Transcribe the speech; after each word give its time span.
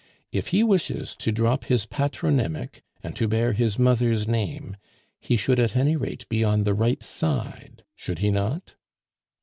"If 0.31 0.47
he 0.47 0.63
wishes 0.63 1.15
to 1.17 1.31
drop 1.31 1.65
his 1.65 1.85
patronymic 1.85 2.81
and 3.03 3.15
to 3.15 3.27
bear 3.27 3.53
his 3.53 3.77
mother's 3.77 4.27
name, 4.27 4.75
he 5.19 5.37
should 5.37 5.59
at 5.59 5.75
any 5.75 5.95
rate 5.95 6.27
be 6.27 6.43
on 6.43 6.63
the 6.63 6.73
right 6.73 7.03
side, 7.03 7.83
should 7.93 8.17
he 8.17 8.31
not?" 8.31 8.73